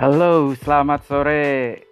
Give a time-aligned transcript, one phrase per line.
[0.00, 1.84] Halo, selamat sore.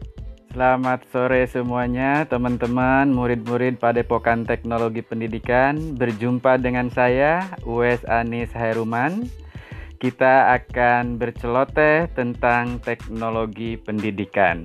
[0.57, 5.93] Selamat sore semuanya, teman-teman, murid-murid Padepokan Teknologi Pendidikan.
[5.93, 9.29] Berjumpa dengan saya, Uwes Anis Hairuman.
[10.01, 14.65] Kita akan berceloteh tentang teknologi pendidikan.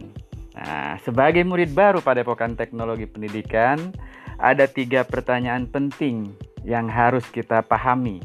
[0.56, 3.92] Nah, sebagai murid baru Padepokan Teknologi Pendidikan,
[4.40, 6.32] ada tiga pertanyaan penting
[6.64, 8.24] yang harus kita pahami.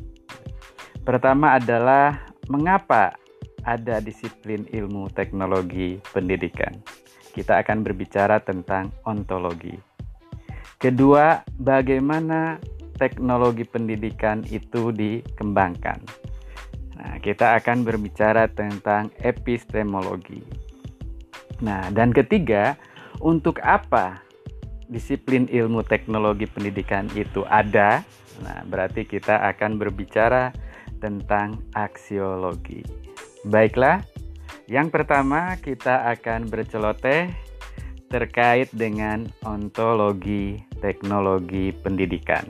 [1.02, 3.18] Pertama adalah mengapa
[3.64, 6.78] ada disiplin ilmu teknologi pendidikan.
[7.32, 9.74] Kita akan berbicara tentang ontologi.
[10.78, 12.58] Kedua, bagaimana
[12.98, 15.98] teknologi pendidikan itu dikembangkan.
[16.98, 20.42] Nah, kita akan berbicara tentang epistemologi.
[21.62, 22.74] Nah, dan ketiga,
[23.22, 24.22] untuk apa
[24.90, 28.02] disiplin ilmu teknologi pendidikan itu ada?
[28.42, 30.50] Nah, berarti kita akan berbicara
[30.98, 32.82] tentang aksiologi.
[33.46, 34.02] Baiklah,
[34.66, 37.30] yang pertama kita akan berceloteh
[38.10, 42.42] terkait dengan ontologi teknologi pendidikan.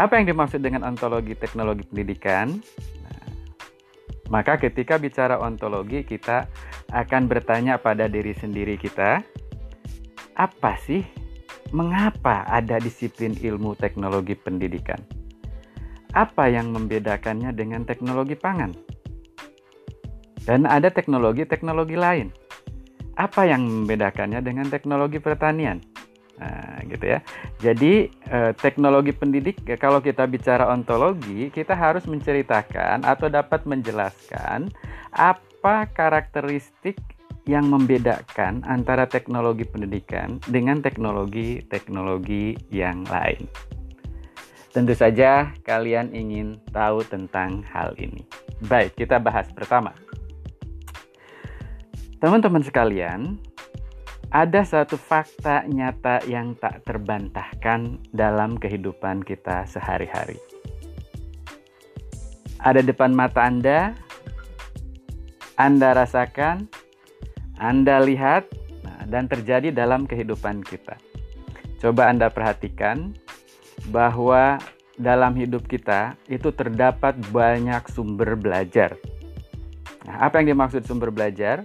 [0.00, 2.62] Apa yang dimaksud dengan ontologi teknologi pendidikan?
[3.02, 3.28] Nah,
[4.32, 6.48] maka ketika bicara ontologi kita
[6.94, 9.20] akan bertanya pada diri sendiri kita,
[10.36, 11.02] apa sih
[11.74, 15.00] mengapa ada disiplin ilmu teknologi pendidikan?
[16.14, 18.85] Apa yang membedakannya dengan teknologi pangan?
[20.46, 22.30] Dan ada teknologi-teknologi lain.
[23.18, 25.82] Apa yang membedakannya dengan teknologi pertanian?
[26.36, 27.18] Nah, gitu ya.
[27.58, 34.68] Jadi eh, teknologi pendidik kalau kita bicara ontologi, kita harus menceritakan atau dapat menjelaskan
[35.16, 37.00] apa karakteristik
[37.48, 43.46] yang membedakan antara teknologi pendidikan dengan teknologi-teknologi yang lain.
[44.76, 48.28] Tentu saja kalian ingin tahu tentang hal ini.
[48.68, 50.05] Baik, kita bahas pertama.
[52.16, 53.36] Teman-teman sekalian,
[54.32, 60.40] ada satu fakta nyata yang tak terbantahkan dalam kehidupan kita sehari-hari.
[62.64, 63.92] Ada depan mata Anda,
[65.60, 66.64] Anda rasakan,
[67.60, 68.48] Anda lihat,
[68.80, 70.96] nah, dan terjadi dalam kehidupan kita.
[71.84, 73.12] Coba Anda perhatikan
[73.92, 74.56] bahwa
[74.96, 78.96] dalam hidup kita itu terdapat banyak sumber belajar.
[80.08, 81.60] Nah, apa yang dimaksud sumber belajar?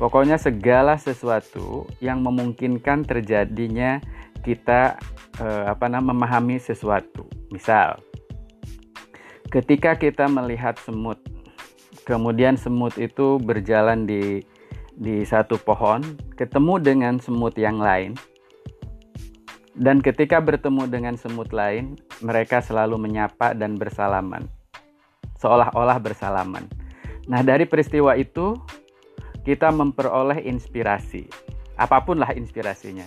[0.00, 4.02] Pokoknya segala sesuatu yang memungkinkan terjadinya
[4.42, 4.98] kita
[5.38, 7.28] eh, apa namanya memahami sesuatu.
[7.54, 8.00] Misal,
[9.52, 11.20] ketika kita melihat semut,
[12.08, 14.42] kemudian semut itu berjalan di
[14.96, 16.02] di satu pohon,
[16.36, 18.16] ketemu dengan semut yang lain.
[19.72, 24.44] Dan ketika bertemu dengan semut lain, mereka selalu menyapa dan bersalaman.
[25.40, 26.68] Seolah-olah bersalaman.
[27.24, 28.52] Nah, dari peristiwa itu
[29.42, 31.26] kita memperoleh inspirasi,
[31.74, 33.06] apa pun lah inspirasinya,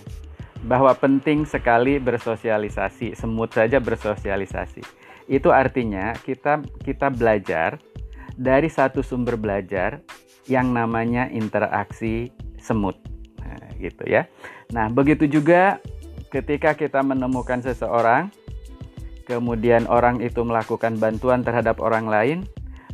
[0.68, 4.84] bahwa penting sekali bersosialisasi, semut saja bersosialisasi.
[5.26, 7.80] Itu artinya kita kita belajar
[8.36, 10.04] dari satu sumber belajar
[10.46, 12.30] yang namanya interaksi
[12.60, 12.94] semut,
[13.40, 14.28] nah, gitu ya.
[14.70, 15.82] Nah begitu juga
[16.30, 18.30] ketika kita menemukan seseorang,
[19.26, 22.38] kemudian orang itu melakukan bantuan terhadap orang lain,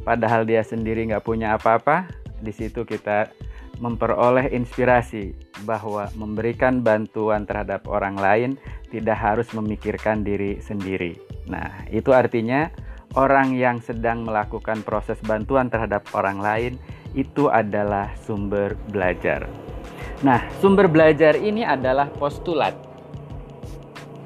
[0.07, 2.09] padahal dia sendiri nggak punya apa-apa,
[2.43, 3.31] di situ kita
[3.79, 8.51] memperoleh inspirasi bahwa memberikan bantuan terhadap orang lain
[8.91, 11.17] tidak harus memikirkan diri sendiri.
[11.49, 12.69] Nah, itu artinya
[13.17, 16.73] orang yang sedang melakukan proses bantuan terhadap orang lain
[17.17, 19.49] itu adalah sumber belajar.
[20.23, 22.75] Nah, sumber belajar ini adalah postulat.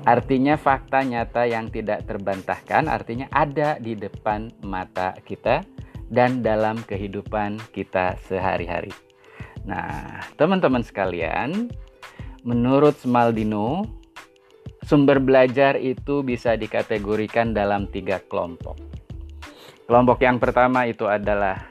[0.06, 5.66] Artinya fakta nyata yang tidak terbantahkan, artinya ada di depan mata kita
[6.10, 8.94] dan dalam kehidupan kita sehari-hari.
[9.66, 11.66] Nah, teman-teman sekalian,
[12.46, 13.82] menurut Smaldino,
[14.86, 18.78] sumber belajar itu bisa dikategorikan dalam tiga kelompok.
[19.86, 21.66] Kelompok yang pertama itu adalah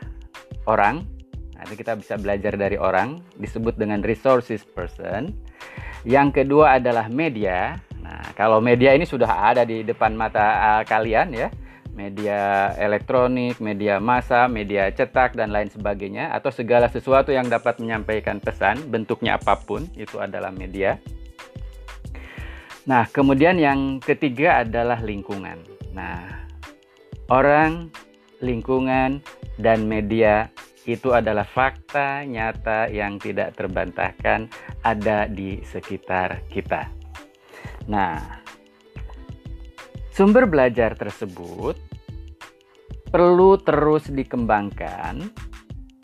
[0.67, 1.07] orang.
[1.55, 5.31] Nanti kita bisa belajar dari orang, disebut dengan resources person.
[6.03, 7.79] Yang kedua adalah media.
[8.03, 10.45] Nah, kalau media ini sudah ada di depan mata
[10.79, 11.49] uh, kalian ya
[11.95, 18.43] media elektronik, media massa, media cetak dan lain sebagainya atau segala sesuatu yang dapat menyampaikan
[18.43, 20.99] pesan bentuknya apa pun itu adalah media.
[22.85, 25.57] Nah, kemudian yang ketiga adalah lingkungan.
[25.95, 26.45] Nah,
[27.31, 27.89] orang,
[28.43, 29.23] lingkungan
[29.57, 30.51] dan media
[30.85, 34.51] itu adalah fakta nyata yang tidak terbantahkan
[34.85, 36.85] ada di sekitar kita.
[37.89, 38.45] Nah,
[40.15, 41.75] Sumber belajar tersebut
[43.15, 45.31] perlu terus dikembangkan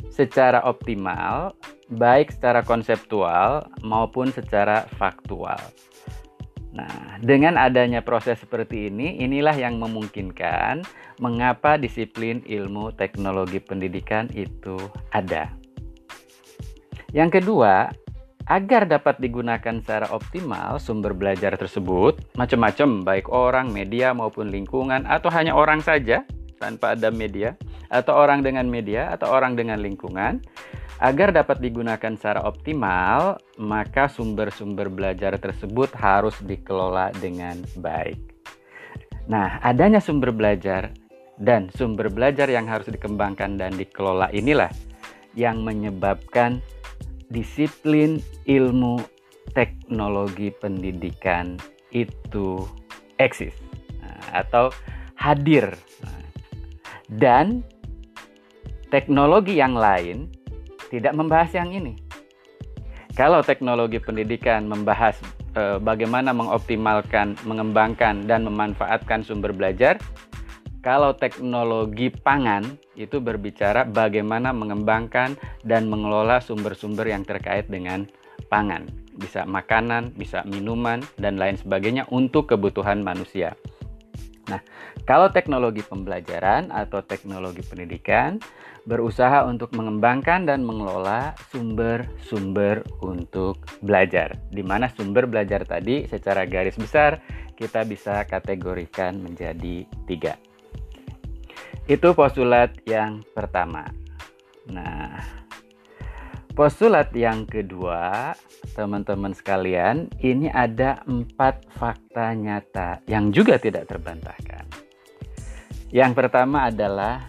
[0.08, 1.52] secara optimal,
[1.92, 5.60] baik secara konseptual maupun secara faktual.
[6.72, 10.88] Nah, dengan adanya proses seperti ini, inilah yang memungkinkan
[11.20, 14.80] mengapa disiplin ilmu teknologi pendidikan itu
[15.12, 15.52] ada.
[17.12, 17.92] Yang kedua,
[18.48, 25.28] agar dapat digunakan secara optimal sumber belajar tersebut, macam-macam, baik orang, media, maupun lingkungan, atau
[25.28, 26.24] hanya orang saja
[26.62, 27.58] tanpa ada media,
[27.90, 30.38] atau orang dengan media, atau orang dengan lingkungan,
[31.02, 38.22] Agar dapat digunakan secara optimal, maka sumber-sumber belajar tersebut harus dikelola dengan baik.
[39.26, 40.94] Nah, adanya sumber belajar
[41.42, 44.70] dan sumber belajar yang harus dikembangkan dan dikelola inilah
[45.34, 46.62] yang menyebabkan
[47.34, 49.02] disiplin ilmu
[49.58, 51.58] teknologi pendidikan
[51.90, 52.62] itu
[53.18, 53.58] eksis
[54.30, 54.70] atau
[55.18, 55.74] hadir.
[57.12, 57.60] Dan
[58.88, 60.32] teknologi yang lain
[60.88, 62.00] tidak membahas yang ini.
[63.12, 65.20] Kalau teknologi pendidikan membahas
[65.52, 70.00] e, bagaimana mengoptimalkan, mengembangkan, dan memanfaatkan sumber belajar,
[70.80, 75.36] kalau teknologi pangan itu berbicara bagaimana mengembangkan
[75.68, 78.08] dan mengelola sumber-sumber yang terkait dengan
[78.50, 78.88] pangan,
[79.20, 83.54] bisa makanan, bisa minuman, dan lain sebagainya untuk kebutuhan manusia.
[84.52, 84.62] Nah,
[85.08, 88.36] kalau teknologi pembelajaran atau teknologi pendidikan
[88.84, 94.36] berusaha untuk mengembangkan dan mengelola sumber-sumber untuk belajar.
[94.52, 97.24] Di mana sumber belajar tadi secara garis besar
[97.56, 100.36] kita bisa kategorikan menjadi tiga.
[101.86, 103.86] Itu postulat yang pertama.
[104.70, 105.41] Nah,
[106.52, 108.32] postulat yang kedua,
[108.76, 114.68] teman-teman sekalian, ini ada empat fakta nyata yang juga tidak terbantahkan.
[115.92, 117.28] Yang pertama adalah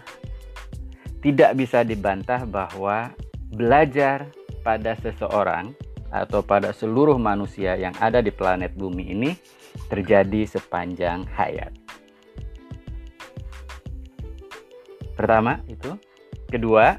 [1.23, 3.11] tidak bisa dibantah bahwa
[3.55, 4.27] belajar
[4.63, 5.75] pada seseorang
[6.13, 9.31] atau pada seluruh manusia yang ada di planet bumi ini
[9.91, 11.73] terjadi sepanjang hayat.
[15.13, 15.95] Pertama itu,
[16.49, 16.97] kedua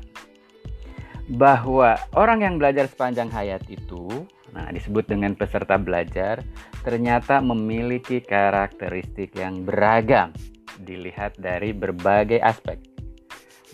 [1.32, 6.44] bahwa orang yang belajar sepanjang hayat itu, nah disebut dengan peserta belajar,
[6.84, 10.36] ternyata memiliki karakteristik yang beragam
[10.84, 12.76] dilihat dari berbagai aspek.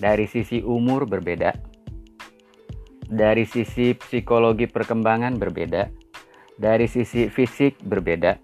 [0.00, 1.52] Dari sisi umur berbeda,
[3.10, 5.90] dari sisi psikologi perkembangan berbeda,
[6.56, 8.38] dari sisi fisik berbeda,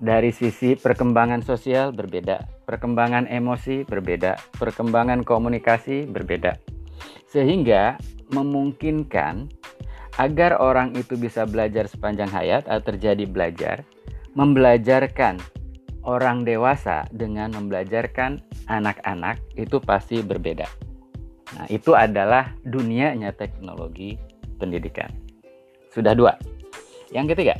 [0.00, 6.58] dari sisi perkembangan sosial berbeda, perkembangan emosi berbeda, perkembangan komunikasi berbeda,
[7.28, 7.98] sehingga
[8.32, 9.50] memungkinkan
[10.18, 13.82] agar orang itu bisa belajar sepanjang hayat atau terjadi belajar,
[14.38, 15.42] membelajarkan
[16.06, 18.38] orang dewasa dengan membelajarkan
[18.70, 20.68] anak-anak itu pasti berbeda.
[21.54, 24.18] Nah, itu adalah dunianya teknologi
[24.58, 25.10] pendidikan.
[25.90, 26.34] Sudah dua.
[27.14, 27.54] Yang ketiga,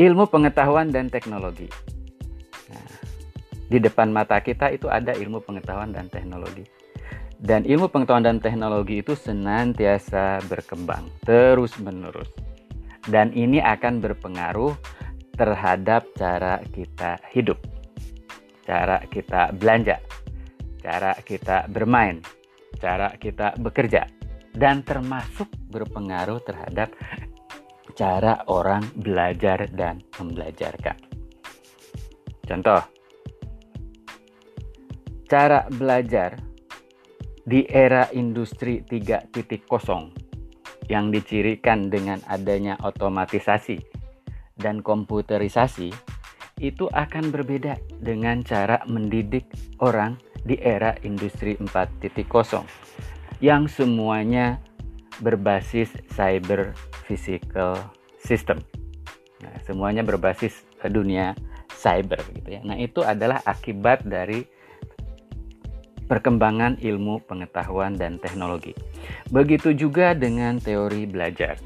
[0.00, 1.68] ilmu pengetahuan dan teknologi.
[2.72, 2.88] Nah,
[3.68, 6.64] di depan mata kita itu ada ilmu pengetahuan dan teknologi.
[7.38, 12.28] Dan ilmu pengetahuan dan teknologi itu senantiasa berkembang terus-menerus.
[13.06, 14.74] Dan ini akan berpengaruh
[15.38, 17.62] terhadap cara kita hidup
[18.68, 19.96] cara kita belanja,
[20.84, 22.20] cara kita bermain,
[22.76, 24.04] cara kita bekerja,
[24.52, 26.92] dan termasuk berpengaruh terhadap
[27.96, 31.00] cara orang belajar dan membelajarkan.
[32.44, 32.84] Contoh,
[35.24, 36.36] cara belajar
[37.48, 39.32] di era industri 3.0
[40.92, 43.80] yang dicirikan dengan adanya otomatisasi
[44.60, 45.88] dan komputerisasi
[46.60, 49.48] itu akan berbeda dengan cara mendidik
[49.80, 52.28] orang di era industri 4.0
[53.40, 54.60] yang semuanya
[55.24, 56.76] berbasis cyber
[57.08, 57.80] physical
[58.20, 58.60] system.
[59.40, 61.32] Nah, semuanya berbasis dunia
[61.72, 62.60] cyber gitu ya.
[62.60, 64.57] Nah, itu adalah akibat dari
[66.08, 68.72] perkembangan ilmu pengetahuan dan teknologi.
[69.28, 71.60] Begitu juga dengan teori belajar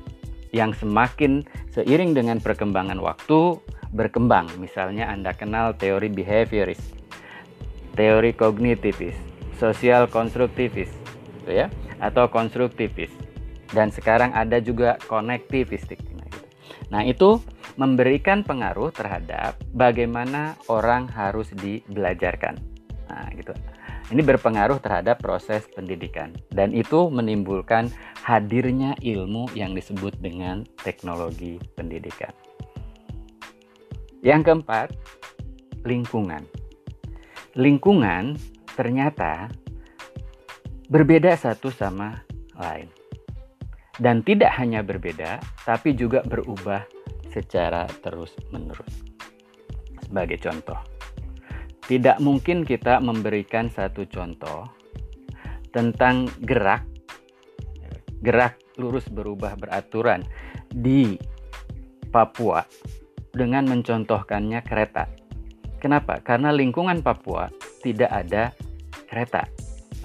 [0.53, 3.57] yang semakin seiring dengan perkembangan waktu
[3.97, 4.51] berkembang.
[4.61, 6.81] Misalnya Anda kenal teori behavioris,
[7.97, 9.17] teori kognitivis,
[9.57, 10.93] sosial konstruktivis,
[11.41, 11.67] gitu ya,
[12.03, 13.15] atau konstruktivis.
[13.73, 15.97] Dan sekarang ada juga konektivistik.
[16.13, 16.47] Nah, gitu.
[16.93, 17.31] nah itu
[17.81, 22.61] memberikan pengaruh terhadap bagaimana orang harus dibelajarkan.
[23.09, 23.57] Nah, gitu.
[24.13, 27.89] Ini berpengaruh terhadap proses pendidikan dan itu menimbulkan
[28.21, 32.29] hadirnya ilmu yang disebut dengan teknologi pendidikan.
[34.21, 34.93] Yang keempat,
[35.89, 36.45] lingkungan.
[37.57, 38.37] Lingkungan
[38.77, 39.49] ternyata
[40.93, 42.21] berbeda satu sama
[42.53, 42.93] lain.
[43.97, 46.85] Dan tidak hanya berbeda, tapi juga berubah
[47.33, 49.09] secara terus-menerus.
[50.05, 50.92] Sebagai contoh,
[51.87, 54.71] tidak mungkin kita memberikan satu contoh
[55.73, 56.87] tentang gerak
[58.23, 60.23] gerak lurus berubah beraturan
[60.71, 61.19] di
[62.13, 62.63] Papua
[63.33, 65.09] dengan mencontohkannya kereta.
[65.81, 66.21] Kenapa?
[66.21, 67.49] Karena lingkungan Papua
[67.83, 68.55] tidak ada
[69.09, 69.49] kereta.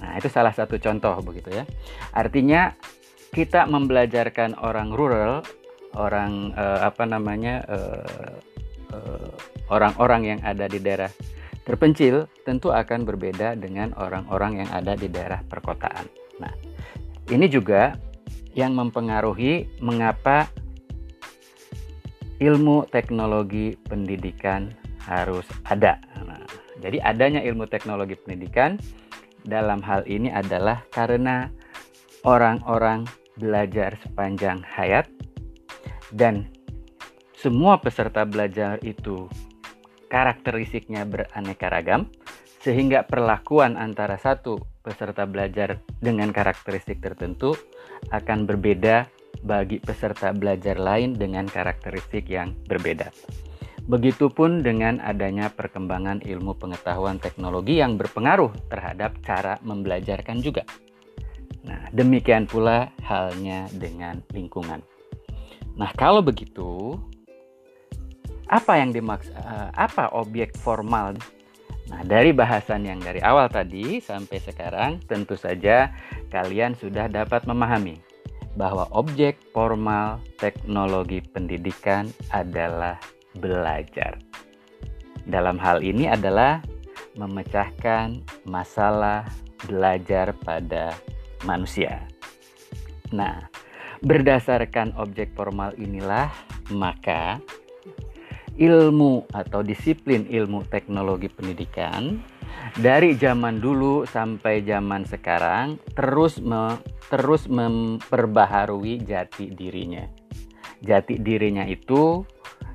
[0.02, 1.64] Nah, itu salah satu contoh begitu ya.
[2.16, 2.74] Artinya
[3.30, 5.44] kita membelajarkan orang rural,
[5.94, 8.34] orang eh, apa namanya eh,
[8.96, 9.30] eh,
[9.68, 11.12] orang-orang yang ada di daerah
[11.68, 16.08] terpencil tentu akan berbeda dengan orang-orang yang ada di daerah perkotaan.
[16.40, 16.48] Nah,
[17.28, 17.92] ini juga
[18.56, 20.48] yang mempengaruhi mengapa
[22.40, 24.72] ilmu teknologi pendidikan
[25.04, 26.00] harus ada.
[26.24, 26.40] Nah,
[26.80, 28.80] jadi adanya ilmu teknologi pendidikan
[29.44, 31.52] dalam hal ini adalah karena
[32.24, 33.04] orang-orang
[33.36, 35.04] belajar sepanjang hayat
[36.16, 36.48] dan
[37.36, 39.28] semua peserta belajar itu
[40.08, 42.08] karakteristiknya beraneka ragam
[42.58, 47.54] sehingga perlakuan antara satu peserta belajar dengan karakteristik tertentu
[48.10, 49.06] akan berbeda
[49.44, 53.12] bagi peserta belajar lain dengan karakteristik yang berbeda.
[53.88, 60.68] Begitupun dengan adanya perkembangan ilmu pengetahuan teknologi yang berpengaruh terhadap cara membelajarkan juga.
[61.64, 64.84] Nah, demikian pula halnya dengan lingkungan.
[65.78, 67.00] Nah, kalau begitu,
[68.48, 71.16] apa yang dimaksud eh, apa objek formal?
[71.88, 75.88] Nah, dari bahasan yang dari awal tadi sampai sekarang, tentu saja
[76.28, 77.96] kalian sudah dapat memahami
[78.60, 83.00] bahwa objek formal teknologi pendidikan adalah
[83.40, 84.20] belajar.
[85.24, 86.60] Dalam hal ini adalah
[87.16, 89.24] memecahkan masalah
[89.64, 90.92] belajar pada
[91.44, 92.04] manusia.
[93.14, 93.48] Nah,
[94.04, 96.28] berdasarkan objek formal inilah
[96.72, 97.40] maka
[98.58, 102.18] ilmu atau disiplin ilmu teknologi pendidikan
[102.76, 106.76] dari zaman dulu sampai zaman sekarang terus me,
[107.08, 110.04] terus memperbaharui jati dirinya.
[110.82, 112.22] Jati dirinya itu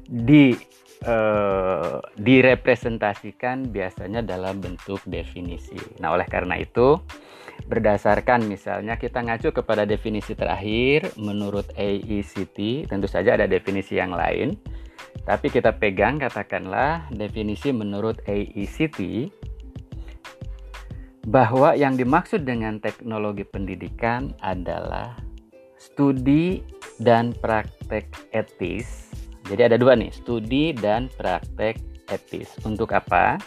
[0.03, 0.55] di
[1.03, 5.77] eh, direpresentasikan biasanya dalam bentuk definisi.
[5.99, 6.99] Nah, oleh karena itu
[7.63, 14.57] berdasarkan misalnya kita ngacu kepada definisi terakhir menurut AECT, tentu saja ada definisi yang lain.
[15.23, 18.99] Tapi kita pegang katakanlah definisi menurut AECT
[21.23, 25.15] bahwa yang dimaksud dengan teknologi pendidikan adalah
[25.79, 26.59] studi
[26.99, 29.11] dan praktek etis.
[29.47, 31.79] Jadi ada dua nih, studi dan praktek
[32.11, 32.51] etis.
[32.67, 33.39] Untuk apa?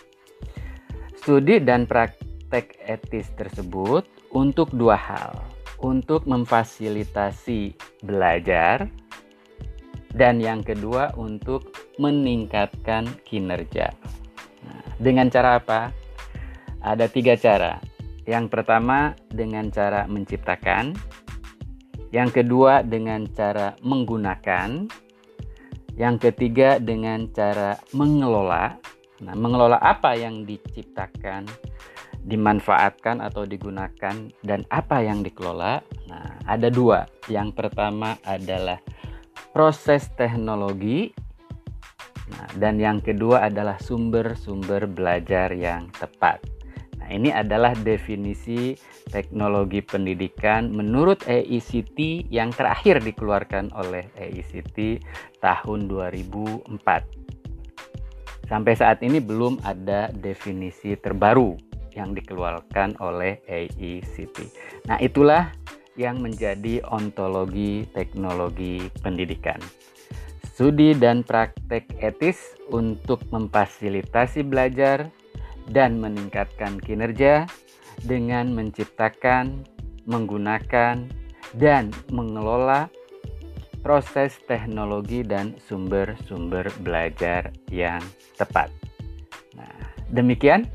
[1.20, 5.32] Studi dan praktek etis tersebut untuk dua hal.
[5.76, 8.88] Untuk memfasilitasi belajar
[10.16, 13.92] dan yang kedua untuk meningkatkan kinerja.
[14.64, 15.92] Nah, dengan cara apa?
[16.80, 17.76] Ada tiga cara.
[18.24, 20.96] Yang pertama dengan cara menciptakan,
[22.10, 24.88] yang kedua dengan cara menggunakan,
[25.94, 28.80] yang ketiga dengan cara mengelola.
[29.22, 31.46] Nah, mengelola apa yang diciptakan,
[32.26, 35.84] dimanfaatkan atau digunakan, dan apa yang dikelola.
[36.10, 37.06] Nah, ada dua.
[37.30, 38.82] Yang pertama adalah
[39.56, 41.16] proses teknologi,
[42.28, 46.44] nah, dan yang kedua adalah sumber-sumber belajar yang tepat.
[47.00, 48.76] Nah, ini adalah definisi
[49.08, 55.00] teknologi pendidikan menurut AICT yang terakhir dikeluarkan oleh AICT
[55.40, 56.68] tahun 2004.
[58.52, 61.56] Sampai saat ini belum ada definisi terbaru
[61.96, 64.36] yang dikeluarkan oleh AICT.
[64.92, 65.48] Nah, itulah
[65.96, 69.58] yang menjadi ontologi teknologi pendidikan.
[70.56, 75.12] Studi dan praktek etis untuk memfasilitasi belajar
[75.68, 77.44] dan meningkatkan kinerja
[78.08, 79.68] dengan menciptakan,
[80.08, 81.04] menggunakan,
[81.56, 82.88] dan mengelola
[83.84, 88.02] proses teknologi dan sumber-sumber belajar yang
[88.34, 88.72] tepat.
[89.54, 89.76] Nah,
[90.10, 90.66] demikian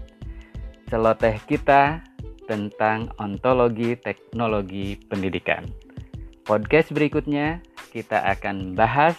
[0.87, 1.99] celoteh kita
[2.51, 5.63] tentang ontologi teknologi pendidikan.
[6.43, 7.63] Podcast berikutnya
[7.95, 9.15] kita akan bahas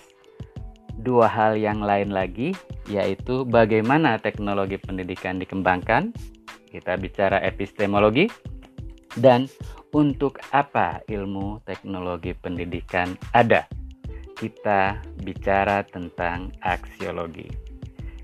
[1.01, 2.53] dua hal yang lain lagi
[2.93, 6.13] yaitu bagaimana teknologi pendidikan dikembangkan.
[6.69, 8.29] Kita bicara epistemologi
[9.17, 9.49] dan
[9.97, 13.65] untuk apa ilmu teknologi pendidikan ada.
[14.37, 17.49] Kita bicara tentang aksiologi.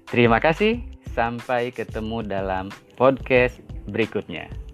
[0.08, 0.80] Terima kasih,
[1.12, 4.67] sampai ketemu dalam podcast berikutnya.